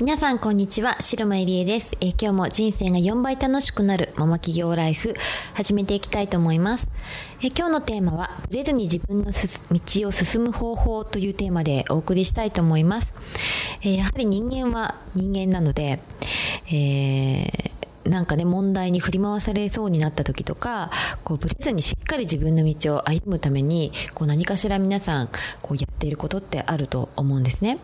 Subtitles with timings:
[0.00, 5.12] 皆さんこんにちは、白間入江です、え、今日も人生が4倍楽しくなるママ企業ライフ
[5.52, 6.88] 始めていきたいと思います。
[7.42, 13.12] え、今日のテーマは、ブレずに自分の道を進む方法というテーマでお送りしたいと思います。
[13.82, 16.00] え、やはり人間は人間なので、
[16.68, 17.69] えー
[18.10, 20.90] なんかね問題に振り回されそうになった時とか
[21.24, 25.28] こうブレずにしっかり自分の道を歩むためにこう何かしら皆さん
[25.62, 27.78] こうやっていることってあると思うんですね。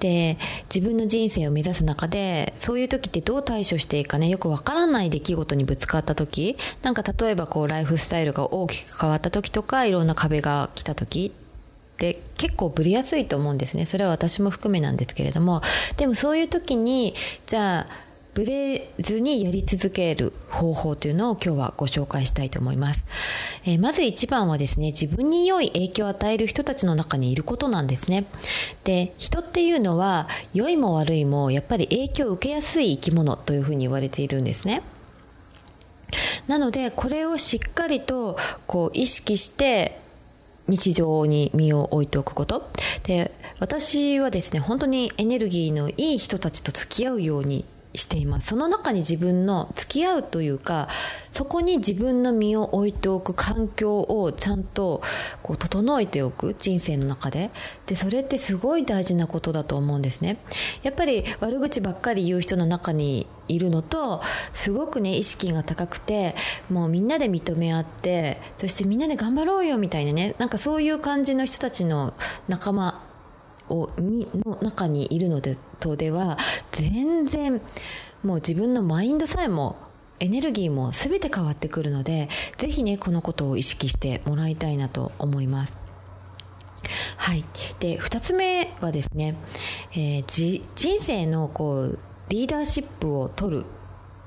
[0.00, 0.38] で
[0.74, 15.62] 自分の人生を目指す中でそういう時ってどう対処していいかねよくわからない出来事にぶつかった時なんか例えばこうライフスタイルが大きく変わった時とかいろんな壁が来た時って結構ぶりやすいと思うんですねそれは私も含めなんですけれども
[15.96, 17.14] でもそういう時に
[17.46, 18.07] じゃあ
[18.38, 23.04] ブレずにやり続ける方法というのを今日はご紹介したいと思います。
[23.64, 28.26] えー、まず一番はですね、自分に良い影響を与える人たちの中にいることなんですね。
[28.84, 34.82] で、人っていうのは良いも悪いもやっぱり影響を受けやすい生き物というふうに言われているんですね。
[36.46, 38.36] なのでこれをしっかりと
[38.68, 39.98] こう意識して
[40.68, 42.70] 日常に身を置いておくこと
[43.02, 48.48] で私はですね本当にエネルギーのいい人たちと付き合うようにしています。
[48.48, 50.88] その中に自分の付き合うというか
[51.32, 55.02] そこに自分の身を置いておく環境をちゃんと
[55.42, 57.50] こう整えておく人生の中で。
[57.86, 60.38] でそれってすごい大事なことだと思うんですね。
[60.82, 64.20] やっぱり悪口ばっかり言う人の中にいるのと
[64.52, 66.34] すごくね意識が高くて
[66.70, 72.14] もうみんなで認め合ってそしてみんなで頑張ろうよみたいなねなんかそういう感じの人たちの
[72.46, 72.97] 仲間
[73.70, 76.36] をにの中にいるのでとでは
[76.72, 77.60] 全然
[78.22, 79.76] もう自分のマインドさえも
[80.20, 85.74] エネルギーも全て変わってくるので是非ねこのことを意識してもらいたいなと思います。
[87.16, 87.44] はい、
[87.80, 89.36] で2つ目はですね、
[89.92, 91.98] えー、人生のこう
[92.28, 93.64] リーダーシップを取る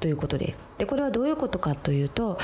[0.00, 0.58] ということです。
[0.78, 2.38] でこれはどういうことかというと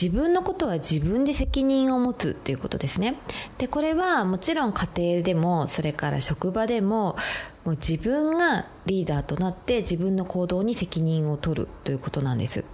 [0.00, 3.16] 自分のことは自分で責任を持つということですね。
[3.56, 7.16] でこれはもちろん家庭でもそれから職場でも
[7.64, 12.64] もう自分がリーダーとなって自分の行動に責任を取るということなんです。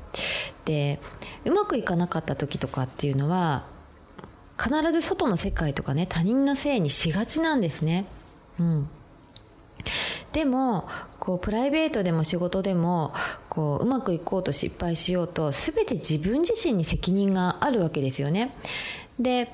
[0.65, 1.01] で
[1.45, 3.67] うまくいかなかった時とかっていうのは
[4.59, 8.07] 必ず外の世界とかね他人のせいにしがちなんですね。
[8.59, 8.89] うん。
[10.33, 10.89] でも
[11.21, 13.13] こうプライベートでも仕事でも
[13.55, 18.55] こううまくいこうと失敗しようと全て自分自身に責任があるわけですよね。
[19.19, 19.53] で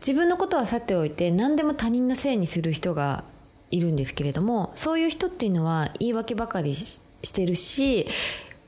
[0.00, 3.24] 自分のことはさておいて何でも他人のせいにする人が
[3.70, 7.00] いるんですけれどもそういう人っていうのは言い訳ばかりし
[7.32, 8.06] てるし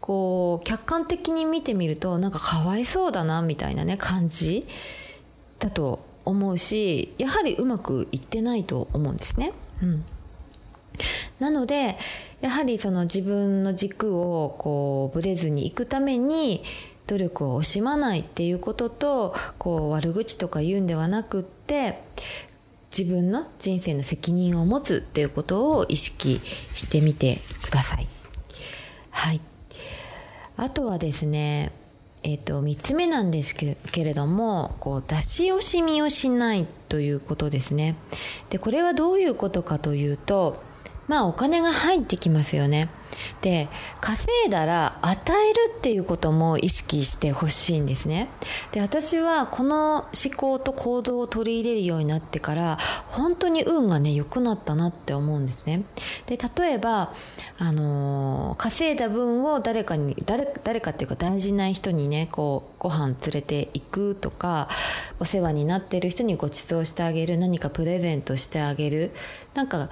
[0.01, 4.67] こう客観的に見てみるとなんかかわいそうだなみたいなね感じ
[5.59, 9.53] だと思うしやはりうまくいってないと思うんですね。
[9.83, 10.05] うん
[11.41, 11.97] なので
[12.45, 16.63] やはりその自分の軸をこうぶれずにいくために
[17.07, 22.03] 努力を惜しまないっていうこととこう悪口とか言うんではなくって
[22.95, 26.39] 自分の人生の責任を持つっていうことを意識
[26.75, 28.07] してみてください。
[29.09, 29.41] はい。
[30.59, 31.73] あとはですね、
[32.23, 37.97] えっ、ー、と、3つ目なんですけれども、こう、出し惜しみをしないということですね。
[38.51, 40.63] で、これはどういうことかというと、
[41.07, 42.89] まあお金が入ってきますよね。
[43.41, 43.69] で
[44.01, 48.29] 稼いだら与えるっていうことも意識してほしいんですね。
[48.73, 52.79] で私はこの思考と行動を取り入れるようになってから
[53.09, 55.85] 本当に運がね良くなったなって思うんですね。
[56.27, 57.13] で例えば
[57.59, 64.69] あのー、稼いだ分を誰かに誰誰かっていうか大事な人にねこうご飯連れていくとか
[65.21, 69.13] お世話になってる人にご馳走してあげる何かプレゼントしてあげる
[69.55, 69.89] なんか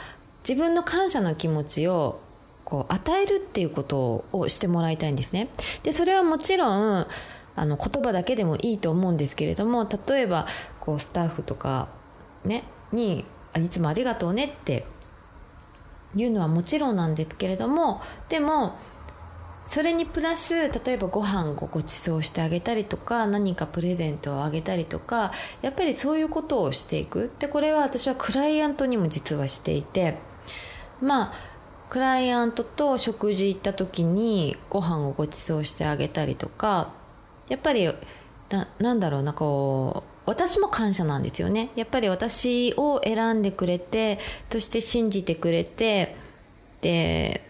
[0.47, 2.21] 自分の感謝の気持ちを
[2.65, 5.49] こう与えるっていうことをしてもらいたいんですね。
[5.83, 7.07] でそれはもちろん
[7.55, 10.47] あの言葉だけでもいいと思うんですけれども例えば
[10.81, 11.89] こうスタッフとか、
[12.45, 13.25] ね、に
[13.57, 14.87] 「いつもありがとうね」って
[16.15, 18.77] いうのはもちろんなんですけれどもでも
[19.69, 30.19] それにプラス例えばご飯をご馳走してあげたりとか何かプレゼントをあげたりとかやっぱりそういうことをしていくでこれは私はクライアントにも実はしていて
[31.03, 31.33] まあ
[31.91, 36.95] クライアントと食事行った時にご飯をご馳走してあげたりとか
[37.51, 37.87] やっぱり
[38.49, 41.71] ななんだろうなこう私も感謝なんですよね。
[41.75, 44.19] やっぱり私を選んでくれて
[44.51, 46.17] そして信じてくれて
[46.81, 47.43] で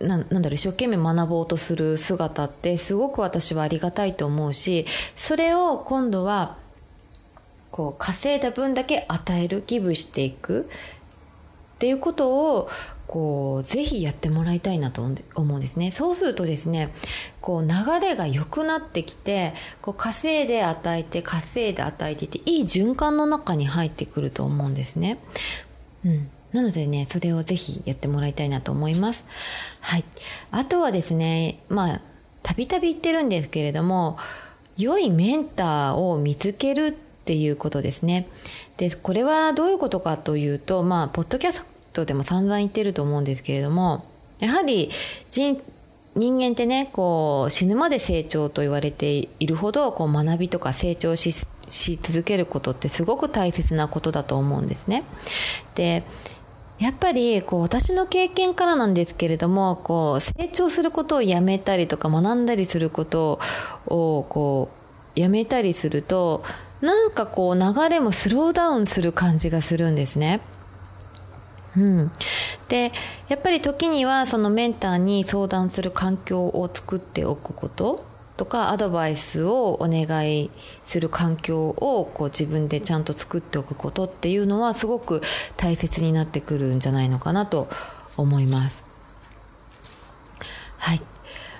[0.00, 6.56] ななんだろう一生懸命学ぼうとする姿ってすごく私はありがたいと思うしそれを今度は
[7.70, 10.68] こう稼いだ分だけ与えるギブしていく。
[11.82, 12.68] っていうことを
[13.08, 15.02] こうぜひやってもらいたいなと
[15.34, 16.94] 思うんですねそうするとですね
[17.40, 17.68] こう流
[18.00, 25.18] れが良くなってきてこう稼いで与えて稼いで与えていていい循環の中に入ってくると思うんですね。
[26.04, 29.24] うんなのでね、それをぜひやってもらいたいなと思います。
[29.80, 30.04] はい。
[30.50, 32.00] あとはですね、まあ、
[32.42, 34.18] たびたび言ってるんですけれども、
[34.76, 38.28] 良いメンターを見つけるっていうことですね。
[38.76, 44.04] で、これはどういうことかというと、まあ、ポッドキャストでも散々言ってると思うんですけれども、
[44.38, 44.90] やはり
[45.30, 45.62] 人、
[46.14, 51.46] 人間ってね、こう、死ぬまで成長と言われているほど、こう、学びとか成長し
[52.02, 55.04] 続けることってすごく大切なことだと思うんですね。
[55.74, 56.04] で、
[56.78, 63.38] やっぱりこう私の経験からなんですけれどもこう成長することをやめたりとか学んだりすること
[63.86, 64.68] をこ
[65.16, 66.42] うやめたりすると
[66.80, 70.40] なんかこう流れもスローダウンする感じがするんですね。
[71.76, 72.12] うん、
[72.68, 72.92] で
[73.28, 78.04] やっぱり時にはそのメンターに相談する環境を作っておくこと。
[78.34, 80.50] とかアドバイスをお願い
[80.84, 85.20] する環境をこう自分でちゃんと作っておくことっていうのはすごく
[85.56, 87.68] 大切になってくるんじゃないのかなと
[88.16, 88.82] 思います。
[90.78, 91.02] はい、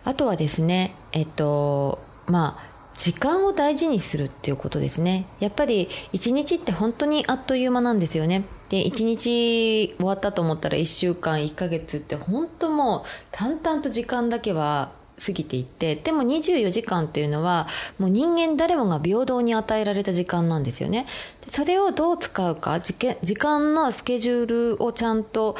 [0.04, 5.26] あとはですねえっとまあ時間を大事にするっていうことですね。
[5.40, 8.44] やっぱり一日って本当にあっという間なんですよね。
[8.72, 14.92] で一日終わったと思ったら1週間1ヶ月って本当もう淡々と時間だけは
[15.22, 21.06] 過ぎていってでも24時間っていうのはもう人間誰もが平等に与えられた時間なんですよね。
[21.48, 22.94] それをどう使うか時
[23.36, 24.46] 間のスケジュー
[24.76, 25.54] ルをちゃんと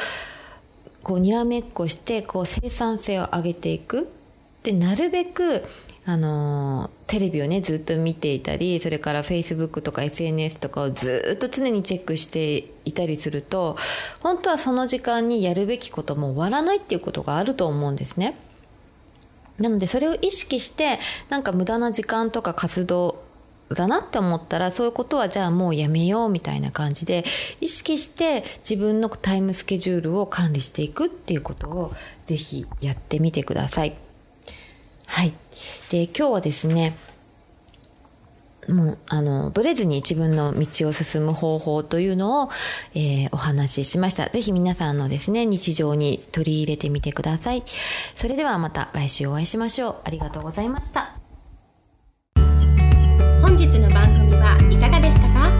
[1.03, 4.09] こうにらめっこしてこう生産性を上げていく
[4.63, 5.63] でなるべく
[6.05, 13.77] あのテレビをねずっと見ていたりそれから Facebook とか SNS とかをずっと常にチェックしていたりすると
[14.21, 18.35] 本当はその時間にやるべきことも終わらないっていうことがあると思うんですね。
[19.59, 23.23] なのでそれを意識してなんか無駄な時間とか活動
[23.69, 27.23] だなって思ったらそういうことはじゃあもうやめようみたいな感じで
[27.61, 31.93] 意識して自分のタイムスケジュールを管理していくっていうことを
[32.25, 34.02] ぜひやってみてください。
[35.13, 35.33] はい。
[35.91, 36.95] で、今日はですね、
[38.67, 42.49] もう、あの、ブレずに自分の道を進む方法というのを、
[42.95, 44.27] えー、お話ししました。
[44.29, 47.61] ぜひ皆さんのですね、日常に取り入れてみてください。
[48.15, 49.95] それではまた来週お会いしましょう。
[50.05, 51.15] ありがとうございました。
[53.41, 55.51] 本日の番組はいかがでしたか？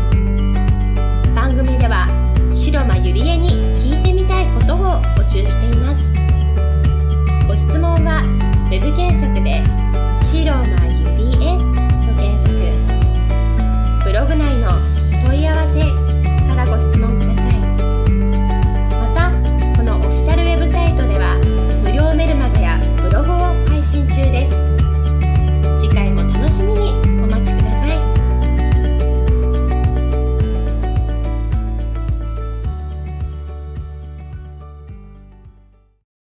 [1.36, 2.08] 番組では、
[2.52, 4.80] 白間ゆりえに聞いてみたいことを
[5.16, 6.23] 募集しています。
[8.74, 9.62] ウェブ検索で
[10.18, 11.58] 「白が指へ」